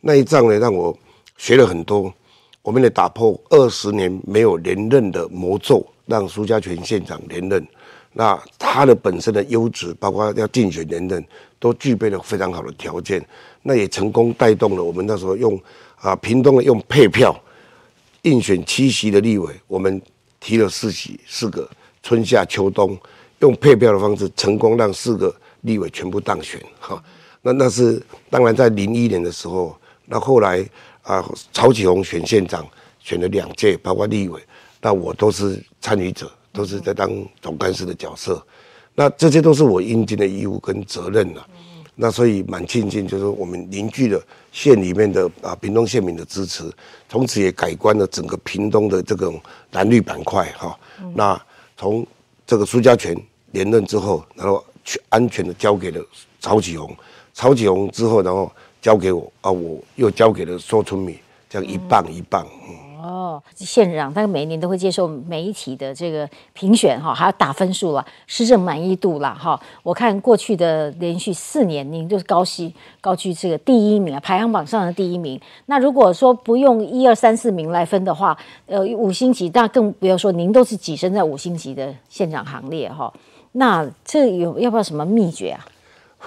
[0.00, 0.96] 那一仗呢，让我
[1.36, 2.12] 学了很多。
[2.62, 7.66] 我们得打破二十年没有连任的魔咒，让苏家全县长连任。
[8.12, 11.24] 那他的本身的优质，包括要竞选连任，
[11.58, 13.24] 都具备了非常好的条件。
[13.62, 15.58] 那也成功带动了我们那时候用
[15.96, 17.34] 啊，屏东的用配票
[18.22, 20.00] 应选七席的立委，我们
[20.38, 21.66] 提了四席，四个
[22.02, 22.98] 春夏秋冬
[23.38, 26.60] 用配票的方式，成功让四个立委全部当选。
[26.78, 27.02] 哈，
[27.40, 30.68] 那那是当然在零一年的时候，那后来。
[31.10, 32.64] 啊，曹启宏选县长，
[33.00, 34.40] 选了两届，包括立委，
[34.80, 37.10] 那我都是参与者，都是在当
[37.42, 38.40] 总干事的角色，
[38.94, 41.44] 那这些都是我应尽的义务跟责任了。
[41.96, 46.62] 那所以蛮庆幸，就是我们凝聚了县里面的啊屏东县民的支持，
[47.08, 49.40] 从此也改观了整个屏东的这种
[49.72, 50.78] 蓝绿板块哈。
[51.12, 51.42] 那
[51.76, 52.06] 从
[52.46, 53.20] 这个苏家全
[53.50, 56.00] 连任之后，然后去安全的交给了
[56.38, 56.96] 曹启宏，
[57.34, 58.48] 曹启宏之后，然后。
[58.80, 62.44] 交给我啊，我又交给了苏春米，这样一半一半。
[63.02, 69.58] 哦，县长他每年都会接受媒体的这个评选哈，还要打分数了，施政满意度啦哈。
[69.82, 75.40] 我看过去的连续四年，您就是高息高居这个第一名啊，排行榜上的第一名。
[75.64, 83.10] 那如果说不用一二三四名来分的话，呃，五星级，那更不要说您都是跻身在五星级的县长行列哈。
[83.52, 85.64] 那这有要不要什么秘诀啊？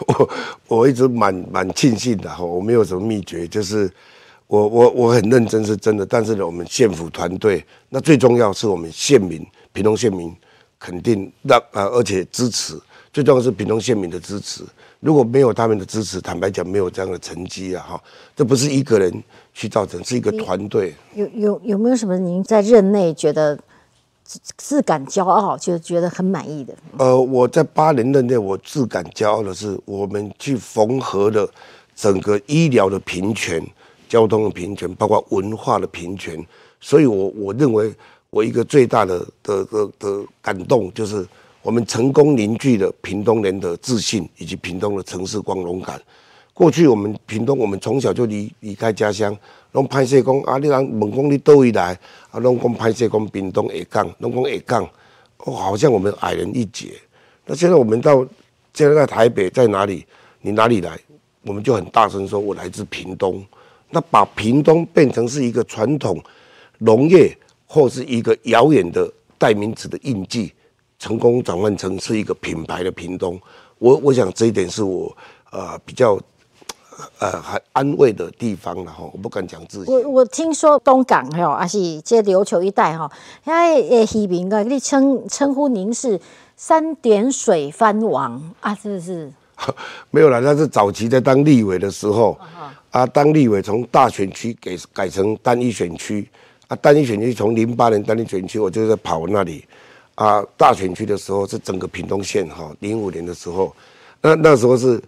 [0.07, 0.29] 我
[0.67, 3.91] 我一直蛮蛮庆幸的哈，我没有什么秘诀，就是
[4.47, 10.35] 我我我很认真是真的，但是呢，我们县府团队，那最重要是我们县民，屏东县民
[10.79, 12.79] 肯定让啊，而且支持，
[13.11, 14.63] 最重要是屏东县民的支持，
[14.99, 18.03] 如果没有他们的支持，坦白讲没有这样的成绩啊哈，
[18.35, 20.93] 这不是一个人去造成，是一个团队。
[21.15, 23.57] 有有有没有什么您在任内觉得？
[24.57, 26.73] 自感骄傲，就觉得很满意的。
[26.97, 31.49] 呃，我在八年任内，我自感骄傲的是，我们去缝合了
[31.95, 33.61] 整个医疗的平权、
[34.07, 36.43] 交通的平权，包括文化的平权。
[36.79, 37.93] 所以，我我认为，
[38.29, 41.25] 我一个最大的的的的感动，就是
[41.61, 46.01] 我们成功凝聚了屏东人的自信，以及屏东的城市光荣感。
[46.53, 49.35] 过去我们屏东，我们从小就离离开家乡。
[49.73, 51.99] 拢拍摄讲啊，你人问讲你倒位来，
[52.31, 54.89] 啊，拢讲拍摄讲屏东下港，拢讲下港，
[55.37, 56.93] 哦，好像我们矮人一截。
[57.45, 58.25] 那现在我们到
[58.73, 60.05] 现在在台北在哪里？
[60.41, 60.97] 你哪里来？
[61.43, 63.43] 我们就很大声说，我来自屏东。
[63.89, 66.23] 那把屏东变成是一个传统
[66.77, 70.53] 农业或是一个遥远的代名词的印记，
[70.99, 73.39] 成功转换成是一个品牌的屏东。
[73.79, 75.17] 我我想这一点是我
[75.51, 76.19] 呃比较。
[77.19, 79.91] 呃还安慰的地方了哈，我不敢讲自己。
[79.91, 83.11] 我我听说东港哈，还是这琉球一带哈，
[83.43, 86.19] 现在呃渔民啊，你称称呼您是
[86.55, 89.31] 三点水藩王啊，是不是？
[90.11, 92.37] 没有啦，那是早期在当立委的时候
[92.91, 96.27] 啊，当立委从大选区给改成单一选区
[96.67, 99.63] 啊，单一选区从零八年单一选区，我就在跑那里
[100.15, 103.73] 啊，大选区的时候是整个屏东县哈，零五年的时候，
[104.21, 105.01] 那那时候是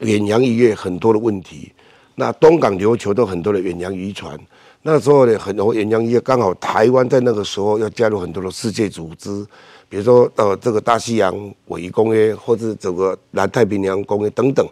[0.00, 1.72] 远洋渔业很多的问题，
[2.14, 4.38] 那东港琉球都很多的远洋渔船，
[4.82, 9.46] 那时候呢很多远洋渔业刚好台湾在那个时候要加入很多的世界组织。
[9.90, 11.34] 比如说，呃，这个大西洋
[11.68, 14.68] 尾鱼公约，或者整个南太平洋公约等等，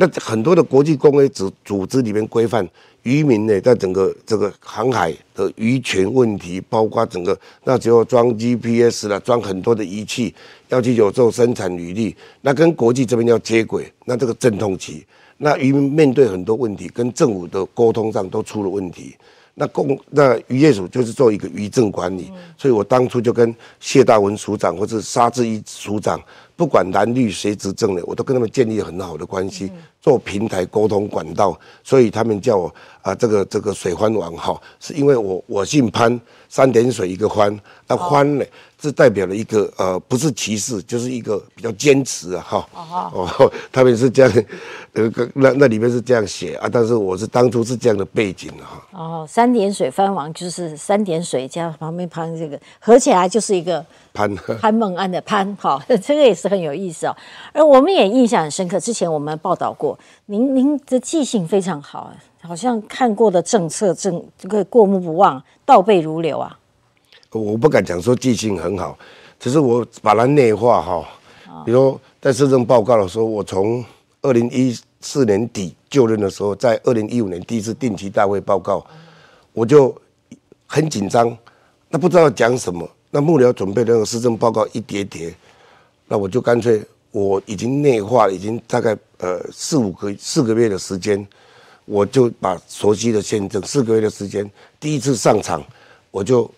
[0.00, 2.64] 那很多的国际公约组组织里面规范
[3.02, 10.32] 渔民呢，在整个这个航海的渔权问题，包括整个那时候装 GPS 了，装很多的仪器，
[10.68, 15.04] 要去有做生产履历，那跟国际这边要接轨，那这个阵痛期，
[15.38, 19.16] 那渔民面对很多问题，跟政府的沟通上都出了问题。
[19.58, 26.20] 那公那渔业署就是做一个渔政管理，所以我当初就跟谢大文署长或者沙志一署长，
[26.54, 36.18] 不管蓝绿谁执政的，我都跟他们建立很好的关系，做平台沟通管道，所以他们叫我啊这个这个水欢王哈，是因为我我姓潘，
[36.48, 38.44] 三点水一个欢，那欢呢？
[38.80, 42.68] 这代表了一个呃，不是歧视，就是一个比较坚持啊，哈。
[43.12, 44.32] 哦，他们是这样，
[44.92, 48.86] 呃，那那里面是这样写啊，但是我是当初是这样的背景哈。
[48.92, 57.16] 哦，三点水藩王就是三点水加旁边旁这个合起来就是一个潘潘 孟安的潘，哈， 这个也是很有意思哦。
[57.52, 62.12] 而我们也印象很深刻，之前我们报道过，您您的记性非常好，
[62.42, 66.57] 好像看过的政策政这个过目不忘，倒背如流啊。
[67.30, 68.98] 我不敢讲说记性很好，
[69.38, 71.06] 只是我把它内化哈。
[71.64, 73.84] 比如在市政报告的时候，我从
[74.22, 78.82] 二零一四年底就任的时候，在二零一五年第一次定期大会报告，
[79.52, 79.94] 我就
[80.66, 81.36] 很紧张，
[81.90, 82.88] 那不知道讲什么。
[83.10, 85.34] 那幕僚准备那个市政报告一叠叠，
[86.06, 91.26] 那我就干脆我已经内化，已经大概呃四五个四个月的时间，
[91.84, 95.62] 我就把熟悉的宪政四个月的时间，第一次上场
[96.10, 96.50] 我就。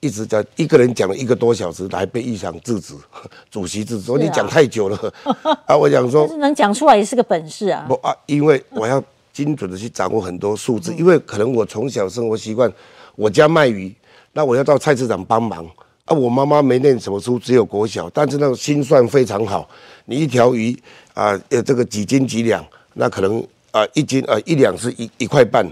[0.00, 2.94] 一直在一个人讲了一个多小时，来被议长制止，
[3.50, 4.98] 主席制止说你讲太久了。
[5.66, 7.84] 啊，我讲说，能讲出来也是个本事啊。
[7.86, 12.72] 不啊，因为我要精准的去掌握很多数字，因为可能我从小生活习惯，
[13.14, 13.94] 我家卖鱼，
[14.32, 15.64] 那我要到菜市场帮忙。
[16.06, 19.68] 啊，我妈妈没念什么书，只有国小，但是那个心算非常好。
[20.06, 20.74] 你一条鱼
[21.12, 25.64] 啊，呃，这个几斤几两，那可能啊一斤呃一两是一一块半，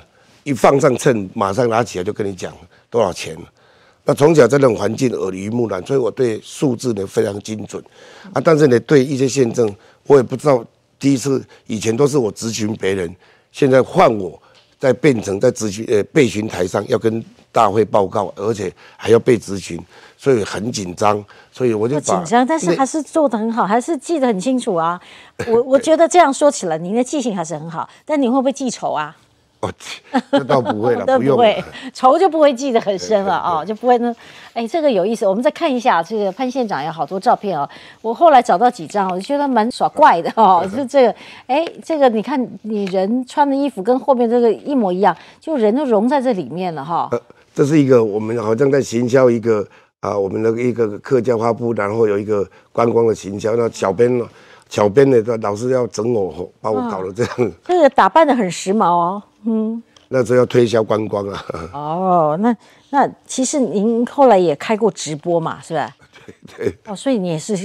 [0.44, 2.54] 一放上秤，马上拿起来就跟你讲
[2.90, 3.34] 多少钱。
[4.08, 7.84] 那从小在那种环境耳濡目染，所以我对数字呢非常精准
[8.32, 8.40] 啊。
[8.42, 9.70] 但是呢，对一些宪政，
[10.06, 10.64] 我也不知道。
[10.98, 13.14] 第一次以前都是我咨询别人，
[13.52, 14.40] 现在换我
[14.78, 19.78] 在变成在咨询呃备询台上要跟大会报告，而且还要被咨询，
[20.16, 21.22] 所以很紧张。
[21.52, 24.98] 所以我就紧张，但是还是做得很好，还是记得很清楚啊。
[25.46, 29.14] 我我觉得这样说起来，您的记性还是很好，但你会不会记仇啊？
[29.66, 29.72] 哦，
[30.30, 31.38] 这倒不会了， 不用
[31.92, 34.14] 仇就不会记得很深了哦，就不会呢。
[34.54, 37.68] 哎，这个有意思，我们再看一下这个潘县长有好多照片哦。
[38.00, 40.64] 我后来找到几张，我就觉得蛮耍怪的哦。
[40.76, 41.14] 就这个，
[41.46, 47.10] 哎，这个你看，你人穿的衣服跟后面这个一模一样，就人都融在这里面了哈。
[47.54, 49.66] 这是一个我们好像在行销一个
[50.00, 54.24] 啊，我们的一个客家花布，然后有一个观光的行销，那小编呢，
[54.68, 57.52] 小编呢，老是要整我，把我搞得这样。
[57.64, 59.22] 这个打扮的很时髦哦。
[59.48, 61.44] 嗯，那就要推销观光啊。
[61.72, 62.54] 哦，那
[62.90, 65.96] 那其实您后来也开过直播嘛，是吧？
[66.54, 66.78] 对对。
[66.84, 67.56] 哦，所以你也是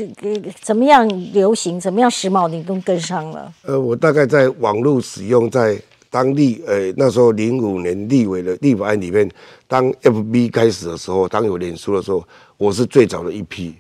[0.62, 3.54] 怎么样流行，怎么样时髦，你都跟上了。
[3.64, 5.78] 呃，我大概在网络使用，在
[6.10, 9.30] 当立呃那时候零五年立委的立法案里面，
[9.68, 12.24] 当 FB 开始的时候，当有脸书的时候，
[12.58, 13.76] 我是最早的一批，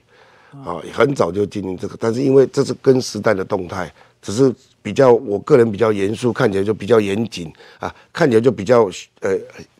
[0.65, 3.89] 啊，很早就进行这个，但是因为这是跟时代的动态，
[4.21, 4.53] 只是。
[4.83, 8.83] 比较，我个人比较严肃，看起来就比较严谨啊，看起来就比较
[9.21, 9.35] 呃，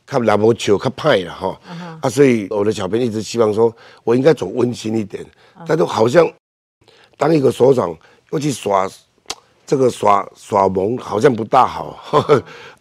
[0.05, 1.59] 看篮球看派了哈
[2.01, 3.71] 啊，所以我的小编一直希望说，
[4.05, 5.23] 我应该走温馨一点，
[5.67, 6.27] 但都好像
[7.17, 7.95] 当一个所长
[8.31, 8.89] 又去耍
[9.65, 11.99] 这个耍耍萌，好像不大好。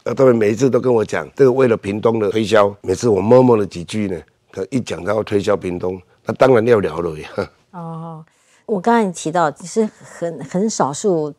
[0.04, 4.20] 呃， 他们每一次都跟我讲，这个为了屏东的推销，每次我摸摸了几句呢，
[4.52, 7.28] 他一讲到要推销屏东，那当然要聊了呀。
[7.72, 8.24] 哦。
[8.66, 11.32] 我刚才提到，其实很很少数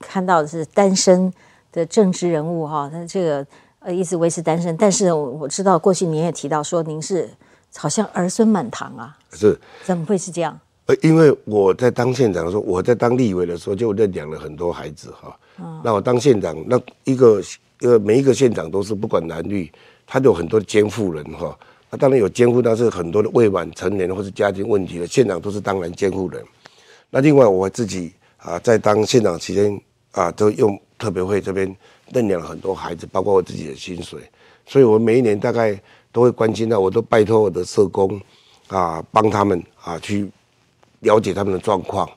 [0.00, 1.32] 看到的是单身
[1.72, 3.46] 的政治人物哈，他这个
[3.80, 4.76] 呃一直维持单身。
[4.76, 7.28] 但是我知道过去您也提到说您是
[7.76, 10.58] 好像儿孙满堂啊，是怎么会是这样？
[10.86, 15.36] 呃，因为我在当县长的时候，我在当立委的时候就认养了很多孩子哈。
[15.82, 17.42] 那我当县长，那一个
[17.80, 19.72] 呃每一个县长都是不管男女，
[20.06, 21.58] 他都有很多监护人哈。
[21.90, 26.44] 那当然有监护，但是很多的未满成年或是家庭问题的县长都是当然监护人。
[27.10, 29.80] 那另外我自己啊，在当县长期间
[30.12, 31.74] 啊，都用特别会这边
[32.12, 34.20] 认养了很多孩子，包括我自己的薪水，
[34.66, 35.80] 所以我每一年大概
[36.12, 38.20] 都会关心到，我都拜托我的社工
[38.68, 40.30] 啊，帮他们啊去。
[41.00, 42.08] 了解他们的状况，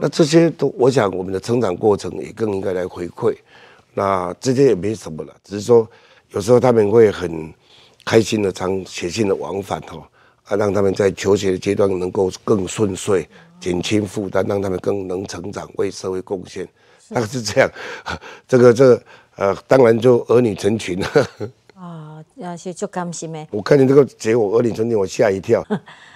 [0.00, 3.34] 那这些都，我想我们的成长过程也更应该来回馈。
[3.94, 5.88] 那这些也没什么了，只是说
[6.30, 7.54] 有时候他们会很
[8.04, 10.02] 开心的常写信的往返哦，
[10.46, 13.26] 啊，让他们在求学的阶段能够更顺遂，
[13.64, 16.68] 减轻负担，让他们更能成长，为社会贡献。
[17.08, 17.70] 大概是这样，
[18.46, 19.02] 这个这
[19.36, 21.08] 呃，当然就儿女成群了
[21.74, 23.46] 啊，要去做甘心咩？
[23.50, 25.64] 我看见这个结果，儿女成群，我吓一跳。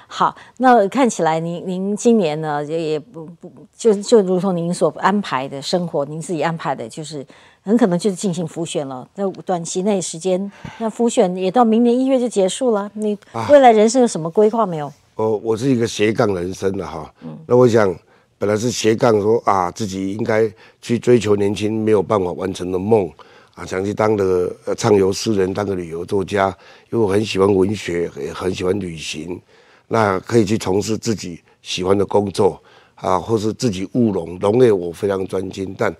[0.06, 7.26] 好，那看起来您您今年呢也也不不就就如同您所安排的生活，您自己安排的，就是
[7.62, 9.08] 很可能就是进行复选了。
[9.16, 12.90] 那短期内时间，那复选也到明年一月就结束了。
[12.94, 13.16] 你
[13.50, 14.86] 未来人生有什么规划没有？
[14.86, 17.12] 哦，我我是一个斜杠人生的哈。
[17.22, 17.36] 嗯。
[17.46, 17.92] 那我想
[18.38, 20.48] 本来是斜杠，说啊自己应该
[20.80, 23.10] 去追求年轻没有办法完成的梦
[23.54, 26.56] 啊，想去当个畅游诗人，当个旅游作家，
[26.92, 29.40] 因为我很喜欢文学，也很喜欢旅行。
[29.88, 32.60] 那可以去从事自己喜欢的工作
[32.94, 35.74] 啊，或是自己务农，农业我非常专精。
[35.76, 35.92] 但，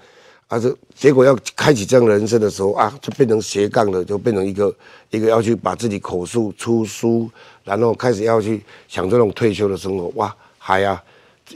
[0.49, 4.75] 啊，这结果要开启这样人生的时候啊，就变成斜杠了，就变成一个
[5.11, 7.31] 一个要去把自己口述出书，
[7.65, 10.09] 然后开始要去想这种退休的生活。
[10.17, 11.03] 哇，还啊，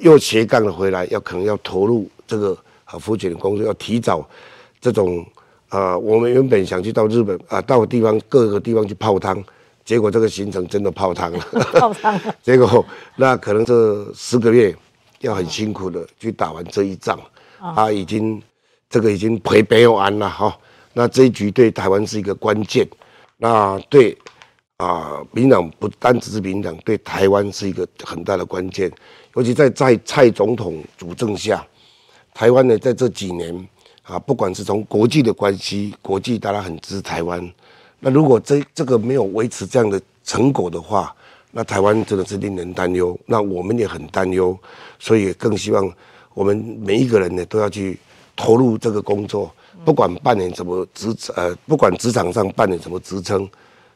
[0.01, 4.29] 又斜杠了回来，要可能要投入这个啊福建的工作，要提早
[4.79, 5.25] 这种
[5.71, 9.43] 啊，我们原本想去到日本啊，到地方各个地方去泡汤。
[9.85, 11.39] 结果这个行程真的泡汤了，
[11.73, 12.21] 泡汤。
[12.43, 12.85] 结果
[13.17, 14.77] 那可能这十个月
[15.21, 17.19] 要很辛苦的去打完这一仗，
[17.59, 18.41] 啊，已经
[18.93, 20.57] 这个已经赔赔完了哈。
[20.93, 22.87] 那这一局对台湾是一个关键，
[23.39, 24.17] 那对
[24.77, 28.93] 啊，民党不单只是民党，对台湾是一个很大的关键。
[29.35, 31.67] 尤其在在蔡总统主政下，
[32.35, 33.69] 台湾呢在这几年
[34.03, 37.51] 啊，不管是从国际的关系，国际大家很支持台湾。
[38.01, 41.15] 那如果这这个没有维持这样的成果的话，
[41.53, 43.19] 那台湾真的是令人担忧。
[43.25, 44.59] 那我们也很担忧，
[44.99, 45.91] 所以更希望
[46.35, 47.99] 我们每一个人呢都要去
[48.37, 49.53] 投入这个工作，
[49.85, 53.49] 不管扮演什么职呃，不管职场上扮演什么职称，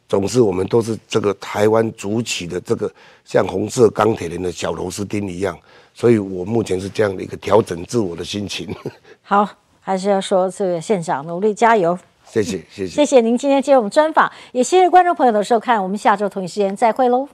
[0.08, 2.90] 总是我们都是这个台湾主起的这个
[3.24, 5.56] 像红色钢铁人的小螺丝钉一样。
[5.94, 8.68] 所以我目前是这样的一个调整自我的心情。
[9.22, 9.48] 好，
[9.80, 11.98] 还是要说这个县长努力加油。
[12.28, 17.26] 谢谢谢谢谢谢您今天接我们专访，也谢谢观众朋友的收看，我们下周同一时间再会喽。